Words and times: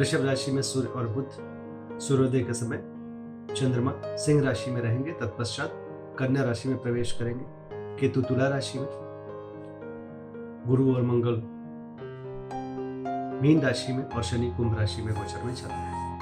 वृषभ 0.00 0.24
राशि 0.24 0.52
में 0.52 0.62
सूर्य 0.62 0.88
और 0.88 1.08
बुद्ध 1.08 1.98
सूर्योदय 2.00 2.40
के 2.40 2.52
समय 2.54 2.76
चंद्रमा 3.54 4.16
सिंह 4.16 4.42
राशि 4.44 4.70
में 4.70 4.80
रहेंगे, 4.82 5.12
तत्पश्चात 5.12 5.72
कन्या 6.18 6.44
राशि 6.44 6.68
में 6.68 6.78
प्रवेश 6.78 7.12
करेंगे, 7.12 7.44
केतु 7.98 8.22
तुला 8.22 8.48
राशि 8.48 8.78
में। 8.78 8.88
गुरु 10.66 10.94
और 10.94 11.02
मंगल 11.02 11.36
मीन 13.42 13.60
राशि 13.62 13.92
में 13.92 14.04
और 14.04 14.22
शनि 14.22 14.50
कुंभ 14.56 14.78
राशि 14.78 15.02
में 15.02 15.14
गोचर 15.14 15.42
में 15.42 15.54
चल 15.54 15.66
रहे 15.66 15.76
हैं। 15.76 16.18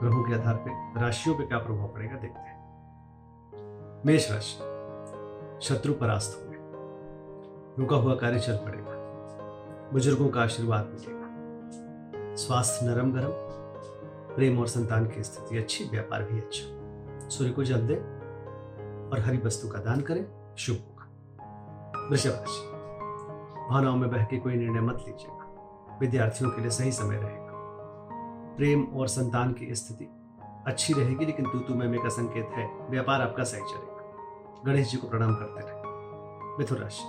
ग्रहों 0.00 0.22
के 0.24 0.34
आधार 0.34 0.54
पर 0.54 1.00
राशियों 1.00 1.36
पर 1.36 1.44
क्या 1.44 1.58
प्रभाव 1.58 1.88
पड़ेगा 1.88 2.16
देखते 2.16 2.40
हैं। 2.40 4.02
मेष 4.06 4.30
राशि, 4.30 4.56
शत्रु 5.66 5.94
परास्त 5.94 6.38
हो 6.38 6.50
गए 6.50 6.58
रुका 7.78 7.96
हुआ 7.96 8.14
कार्य 8.14 8.40
चल 8.40 8.56
पड़ेगा। 8.56 9.90
बुज़ुर्गों 9.92 10.28
का 10.28 10.42
आशीर्वाद 10.42 10.90
मिलेगा। 10.94 11.13
स्वास्थ्य 12.36 12.86
नरम 12.86 13.12
गरम, 13.12 13.30
प्रेम 14.36 14.58
और 14.58 14.66
संतान 14.66 15.06
की 15.06 15.22
स्थिति 15.22 15.58
अच्छी, 15.58 15.84
व्यापार 15.84 16.22
भी 16.22 16.40
अच्छा। 16.40 16.74
सूर्य 17.28 17.50
को 17.50 17.64
जल 17.64 17.86
दे 17.86 17.94
और 19.10 19.20
हरी 19.20 19.38
वस्तु 19.38 19.68
का 19.68 19.78
दान 19.78 20.00
करें। 20.00 20.54
शुभ 20.58 20.76
होगा। 20.76 21.10
वृषभ 22.10 22.30
राशि 22.30 22.70
भावनाओं 23.70 23.96
में 23.96 24.10
बह 24.10 24.24
के 24.24 24.38
कोई 24.38 24.54
निर्णय 24.54 24.80
मत 24.80 24.94
लीजिएगा। 24.94 25.44
विद्यार्थियों 26.00 26.50
के 26.50 26.60
लिए 26.60 26.70
सही 26.70 26.92
समय 26.92 27.16
रहेगा। 27.16 27.48
प्रेम 28.56 28.84
और 28.84 29.08
संतान 29.08 29.52
की 29.52 29.74
स्थिति 29.74 30.08
अच्छी 30.66 30.92
रहेगी, 30.92 31.26
लेकिन 31.26 31.46
तूतु 31.46 31.74
में 31.74 32.02
का 32.02 32.08
संकेत 32.08 32.48
है, 32.54 32.88
व्यापार 32.90 33.22
आपका 33.22 33.44
सही 33.44 33.60
चलेगा। 33.60 33.94
गणेश 34.66 34.90
जी 34.90 34.96
को 34.96 35.08
प्रणाम 35.08 35.34
करते 35.34 35.60
रहे। 35.60 35.82
मिथुन 36.58 36.78
राशि 36.78 37.04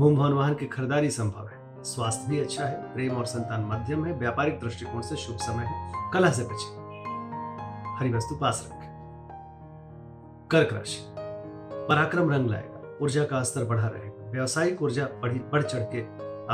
भूम 0.00 0.16
भवन 0.16 0.32
वाहन 0.32 0.54
की 0.54 0.66
खरीदारी 0.66 1.10
संभव 1.10 1.48
है। 1.48 1.63
स्वास्थ्य 1.84 2.30
भी 2.30 2.40
अच्छा 2.40 2.64
है, 2.64 2.94
प्रेम 2.94 3.16
और 3.16 3.26
संतान 3.26 3.64
मध्यम 3.64 4.04
है, 4.04 4.12
व्यापारिक 4.12 4.60
दृष्टिकोण 4.60 5.00
से 5.00 5.16
शुभ 5.16 5.36
समय 5.36 5.64
है, 5.64 5.92
कला 6.12 6.30
से 6.30 6.42
बचे। 6.42 6.84
हरी 7.94 8.12
वस्तु 8.12 8.36
पास 8.36 8.68
रखें। 8.68 8.84
कर्क 10.50 10.72
राशि। 10.72 11.14
पराक्रम 11.88 12.30
रंग 12.30 12.50
लाएगा, 12.50 12.98
ऊर्जा 13.02 13.24
का 13.24 13.42
स्तर 13.42 13.64
बढ़ा 13.64 13.88
रहेगा, 13.88 14.30
व्यवसायिक 14.30 14.82
ऊर्जा 14.82 15.04
बढ़ी, 15.04 15.38
बढ़ 15.38 15.62
चढ़ 15.62 15.80
के 15.80 16.02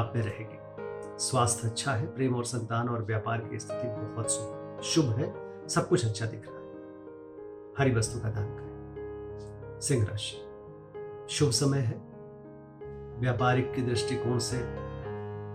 आप 0.00 0.12
में 0.16 0.22
रहेगी। 0.22 0.60
स्वास्थ्य 1.18 1.68
अच्छा 1.68 1.92
है, 1.92 2.06
प्रेम 2.06 2.34
और 2.34 2.44
संतान 2.44 2.88
और 2.88 3.02
व्यापार 3.02 3.38
की 3.38 3.58
स्थिति 3.58 3.88
बहुत 3.88 4.30
शुभ 4.84 5.04
है, 5.04 5.34
सब 5.68 5.88
कुछ 5.88 6.04
अच्छा 6.04 6.26
दिख 6.26 6.42
रहा 6.48 6.56
है। 6.56 6.60
हरी 7.78 7.98
वस्तु 7.98 8.20
का 8.20 8.28
दान 8.28 8.46
करें। 8.46 9.80
सिंह 9.80 10.06
राशि। 10.06 10.46
शुभ 11.30 11.50
समय 11.50 11.78
है, 11.78 12.10
व्यापारिक 13.20 13.74
के 13.74 13.82
दृष्टिकोण 13.82 14.38
से 14.38 14.90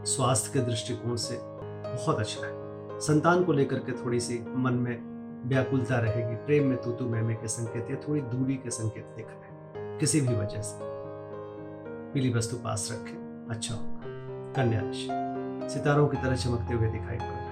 स्वास्थ्य 0.05 0.51
के 0.53 0.59
दृष्टिकोण 0.59 1.15
से 1.15 1.39
बहुत 1.43 2.19
अच्छा 2.19 2.45
है। 2.47 2.53
संतान 2.99 3.43
को 3.43 3.51
लेकर 3.51 3.77
के 3.77 4.05
थोड़ी 4.05 4.19
सी 4.19 4.45
मन 4.55 4.73
में 4.73 5.15
व्याकुलता 5.47 5.97
रहेगी, 5.97 6.35
प्रेम 6.35 6.67
में 6.67 6.81
तूतु 6.81 7.05
में 7.05 7.37
के 7.37 7.47
संकेत 7.47 7.87
या 7.91 7.95
थोड़ी 7.95 8.21
दूरी 8.21 8.55
के 8.55 8.69
संकेत 8.69 9.05
दिख 9.15 9.27
रहे 9.27 9.37
हैं, 9.37 9.99
किसी 9.99 10.21
भी 10.21 10.35
वजह 10.35 10.61
से। 10.61 10.79
पीली 12.13 12.33
वस्तु 12.33 12.57
पास 12.57 12.89
रखें 12.91 13.47
अच्छा 13.49 13.75
होगा। 13.75 14.01
कन्या 14.53 14.81
राशि, 14.81 15.07
सितारों 15.73 16.07
की 16.07 16.17
तरह 16.17 16.35
चमकते 16.35 16.73
हुए 16.73 16.87
दिखाई 16.87 17.17
पड़ 17.17 17.23
रहे 17.23 17.45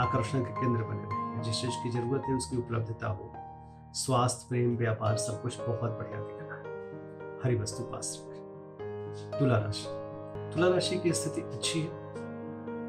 आकर्षण 0.00 0.40
के 0.40 0.50
केंद्र 0.50 0.84
बने 0.84 1.02
रहेंगे 1.02 1.42
जिस 1.42 1.60
चीज़ 1.60 1.82
की 1.82 1.90
ज़रूरत 1.90 2.22
है 2.28 2.34
उसकी 2.34 2.56
उपलब्धता 2.56 3.06
हो। 3.06 3.32
स्वास्थ्य, 3.92 4.46
प्रेम, 4.48 4.76
व्यापार 4.76 5.16
सब 5.16 5.42
कुछ 5.42 5.60
बहुत 5.60 5.90
बढ़िया 5.90 6.20
दिख 6.20 6.36
रहा 6.40 6.58
है। 6.58 6.64
हरी 7.44 7.62
वस्तु 7.62 7.82
पास 7.82 8.22
रखें। 8.22 9.38
तुला 9.38 9.58
राशि 9.58 10.03
तुला 10.54 10.68
राशि 10.68 10.96
की 10.98 11.12
स्थिति 11.12 11.40
अच्छी 11.40 11.80
है। 11.80 12.02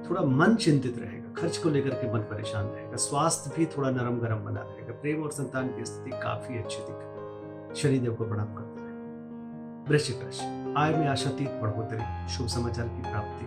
थोड़ा 0.09 0.21
मन 0.21 0.55
चिंतित 0.55 0.97
रहेगा, 0.97 1.33
खर्च 1.33 1.57
को 1.57 1.69
लेकर 1.69 1.89
के 1.89 2.11
मन 2.13 2.19
परेशान 2.19 2.65
रहेगा, 2.65 2.95
स्वास्थ्य 2.95 3.51
भी 3.57 3.65
थोड़ा 3.65 3.89
नरम 3.89 4.19
गरम 4.19 4.39
बना 4.39 4.61
रहेगा, 4.61 4.93
प्रेम 4.93 5.23
और 5.23 5.31
संतान 5.31 5.67
की 5.67 5.85
स्थिति 5.85 6.11
काफ़ी 6.11 6.57
अच्छी 6.57 6.77
दिख 6.77 6.95
रही 6.95 7.75
शनिदेव 7.75 8.13
को 8.13 8.25
प्रणाम 8.25 8.53
करते 8.55 8.81
रहे। 8.81 9.89
वृश्चिक 9.89 10.21
राशि, 10.23 10.73
आय 10.77 10.93
में 10.93 11.07
आशातीत 11.07 11.49
बढ़ोतरी, 11.49 12.27
शुभ 12.27 12.47
समाचार 12.47 12.87
की 12.87 13.01
प्राप्ति। 13.01 13.45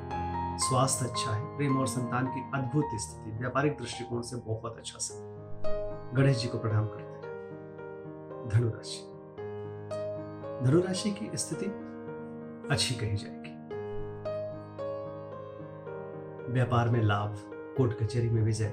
स्वास्थ्य 0.59 1.06
अच्छा 1.06 1.31
है, 1.31 1.56
प्रेम 1.56 1.79
और 1.79 1.87
संतान 1.87 2.27
की 2.27 2.41
अद्भुत 2.55 2.85
स्थिति, 2.95 3.39
व्यापारिक 3.39 3.73
दृष्टिकोण 3.73 4.23
से 4.23 4.37
बहुत 4.37 4.77
अच्छा 4.77 4.99
समय 4.99 5.37
गणेश 6.15 6.37
जी 6.37 6.49
को 6.49 6.59
प्रणाम 6.59 6.87
करते 6.87 7.27
रहे। 7.27 8.49
धनुराशि 8.49 9.00
धनुराशि 10.65 11.11
की 11.11 11.31
स्थिति 11.35 11.67
अच्छी 12.71 12.95
कही 12.95 13.17
जाएगी। 13.17 13.38
व्यापार 16.48 16.88
में 16.88 17.03
लाभ, 17.03 17.36
कोर्ट 17.76 17.98
कचहरी 17.98 18.31
में 18.31 18.42
विजय। 18.42 18.72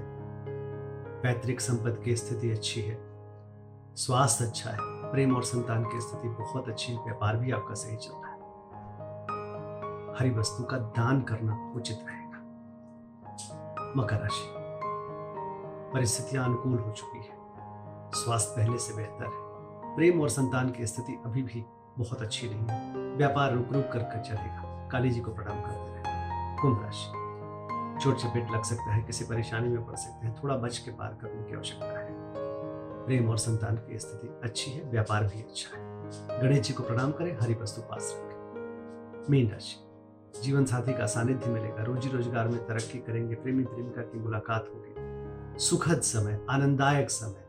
पैतृक 1.23 1.59
संपत्ति 1.59 2.03
की 2.03 2.15
स्थिति 2.15 2.51
अच्छी 2.51 2.81
है। 2.81 2.97
स्वास्थ्य 3.95 4.45
अच्छा 4.45 4.69
है। 4.71 4.77
प्रेम 4.81 5.35
और 5.35 5.43
संतान 5.43 5.83
की 5.83 6.01
स्थिति 6.01 6.29
बहुत 6.29 6.69
अच्छी 6.69 6.93
है। 6.93 7.03
व्यापार 7.03 7.37
भी 7.37 7.51
आपका 7.51 7.73
सही 7.73 7.97
चल 7.97 8.11
रहा 8.13 8.31
है। 8.31 8.39
हरी 10.19 10.29
वस्तु 10.29 10.63
का 10.63 10.77
दान 10.77 11.21
करना 11.21 11.73
उचित 11.75 11.97
रहेगा। 12.07 12.37
मकर 13.97 14.19
राशि। 14.19 14.53
परिस्थितियाँ 15.93 16.45
अनुकूल 16.45 16.79
हो 16.79 16.91
चुकी 16.91 17.19
है। 17.19 17.37
स्वास्थ्य 18.11 18.53
पहले 18.57 18.77
से 18.77 18.93
बेहतर 18.93 19.25
है। 19.25 19.45
प्रेम 19.95 20.21
और 20.21 20.29
संतान 20.29 20.69
की 20.69 20.85
स्थिति 20.87 21.21
अभी 21.25 21.43
भी 21.43 21.65
बहुत 21.99 22.21
अच्छी 22.21 22.49
नहीं 22.49 22.65
है। 22.67 22.93
व्यापार 23.15 23.53
रुक 23.53 23.73
रुक 23.73 23.89
कर 23.93 23.99
कर 23.99 24.21
चलेगा। 24.21 24.89
काली 24.91 25.09
जी 25.09 25.19
को 25.21 25.33
प्रणाम 25.33 25.61
करते 25.61 25.93
रहे। 25.95 26.57
कुंभ 26.61 26.83
राशि। 26.83 27.24
चोट 28.01 28.17
चपेट 28.17 28.51
लग 28.51 28.63
सकता 28.63 28.93
है, 28.93 29.01
किसी 29.03 29.25
परेशानी 29.25 29.69
में 29.69 29.85
पड़ 29.85 29.95
सकते 29.95 30.27
हैं, 30.27 30.35
थोड़ा 30.43 30.55
बच 30.55 30.77
के 30.77 30.91
पार 30.91 31.17
करने 31.21 31.43
की 31.43 31.55
आवश्यकता 31.55 31.99
है। 31.99 32.13
प्रेम 33.05 33.29
और 33.29 33.37
संतान 33.37 33.75
की 33.77 33.99
स्थिति 33.99 34.27
अच्छी 34.43 34.71
है, 34.71 34.89
व्यापार 34.91 35.23
भी 35.23 35.41
अच्छा 35.41 35.77
है। 35.77 35.83
गणेश 36.41 36.67
जी 36.67 36.73
को 36.73 36.83
प्रणाम 36.83 37.11
करें, 37.11 37.37
हरी 37.41 37.53
वस्तु 37.53 37.81
पास 37.81 38.13
रखें। 38.17 39.29
मीन 39.29 39.51
राशि, 39.51 39.75
जीवन 40.43 40.65
साथी 40.65 40.93
का 40.93 41.05
सानिध्य 41.05 41.49
मिलेगा, 41.49 41.83
रोजी 41.83 42.09
रोज़गार 42.09 42.47
में 42.47 42.59
तरक्की 42.67 42.99
करेंगे, 42.99 43.35
प्रेमी 43.35 43.63
प्रेमिका 43.63 44.01
की 44.01 44.19
मुलाकात 44.19 44.69
होगी। 44.73 45.59
सुखद 45.59 46.01
समय, 46.01 46.39
आनंददायक 46.49 47.09
समय, 47.09 47.43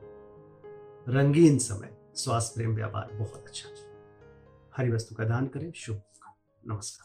रंगीन 1.08 1.58
समय, 1.58 1.96
स्वास्थ्य, 2.14 2.54
प्रेम, 2.54 2.74
व्यापार 2.74 3.08
बहुत 3.12 3.44
अच्छा। 3.46 3.68
हरी 4.76 4.90
वस्तु 4.90 5.14
का 5.14 5.24
दान 5.24 5.46
करें, 5.46 5.72
शुभ 5.72 6.02
नमस्कार। 6.66 7.04